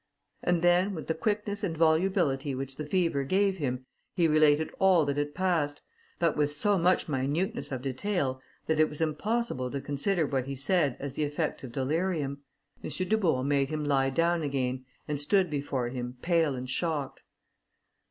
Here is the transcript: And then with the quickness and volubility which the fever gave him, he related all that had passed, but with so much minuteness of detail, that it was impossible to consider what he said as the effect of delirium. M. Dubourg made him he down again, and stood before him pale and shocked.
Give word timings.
And 0.41 0.63
then 0.63 0.95
with 0.95 1.05
the 1.05 1.13
quickness 1.13 1.63
and 1.63 1.77
volubility 1.77 2.55
which 2.55 2.75
the 2.77 2.87
fever 2.87 3.23
gave 3.23 3.57
him, 3.59 3.85
he 4.15 4.27
related 4.27 4.73
all 4.79 5.05
that 5.05 5.15
had 5.15 5.35
passed, 5.35 5.83
but 6.17 6.35
with 6.35 6.51
so 6.51 6.79
much 6.79 7.07
minuteness 7.07 7.71
of 7.71 7.83
detail, 7.83 8.41
that 8.65 8.79
it 8.79 8.89
was 8.89 8.99
impossible 8.99 9.69
to 9.69 9.79
consider 9.79 10.25
what 10.25 10.45
he 10.47 10.55
said 10.55 10.97
as 10.99 11.13
the 11.13 11.23
effect 11.23 11.63
of 11.63 11.71
delirium. 11.71 12.39
M. 12.83 12.89
Dubourg 12.89 13.45
made 13.45 13.69
him 13.69 13.83
he 13.87 14.09
down 14.09 14.41
again, 14.41 14.85
and 15.07 15.21
stood 15.21 15.51
before 15.51 15.89
him 15.89 16.17
pale 16.23 16.55
and 16.55 16.67
shocked. 16.67 17.21